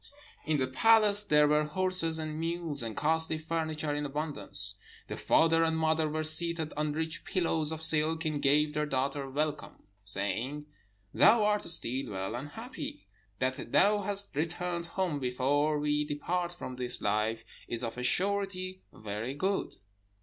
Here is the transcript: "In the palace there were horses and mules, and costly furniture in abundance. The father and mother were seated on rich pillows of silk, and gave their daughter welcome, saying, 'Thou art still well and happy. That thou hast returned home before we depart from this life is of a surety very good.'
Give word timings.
"In 0.47 0.57
the 0.57 0.65
palace 0.65 1.21
there 1.21 1.47
were 1.47 1.63
horses 1.63 2.17
and 2.17 2.39
mules, 2.39 2.81
and 2.81 2.97
costly 2.97 3.37
furniture 3.37 3.93
in 3.93 4.03
abundance. 4.03 4.73
The 5.05 5.15
father 5.15 5.63
and 5.63 5.77
mother 5.77 6.09
were 6.09 6.23
seated 6.23 6.73
on 6.75 6.93
rich 6.93 7.23
pillows 7.23 7.71
of 7.71 7.83
silk, 7.83 8.25
and 8.25 8.41
gave 8.41 8.73
their 8.73 8.87
daughter 8.87 9.29
welcome, 9.29 9.83
saying, 10.03 10.65
'Thou 11.13 11.43
art 11.43 11.65
still 11.65 12.09
well 12.09 12.33
and 12.35 12.49
happy. 12.49 13.07
That 13.37 13.71
thou 13.71 14.01
hast 14.01 14.35
returned 14.35 14.87
home 14.87 15.19
before 15.19 15.77
we 15.77 16.03
depart 16.03 16.51
from 16.53 16.77
this 16.77 16.99
life 16.99 17.45
is 17.67 17.83
of 17.83 17.95
a 17.95 18.01
surety 18.03 18.81
very 18.91 19.35
good.' 19.35 19.75